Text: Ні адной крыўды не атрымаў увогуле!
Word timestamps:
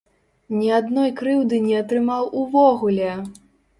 Ні 0.61 0.69
адной 0.77 1.11
крыўды 1.21 1.61
не 1.67 1.75
атрымаў 1.81 2.29
увогуле! 2.45 3.11